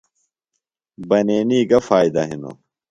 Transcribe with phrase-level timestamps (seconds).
[1.09, 2.55] بنینی گہ فائدہ ہِنوۡ؟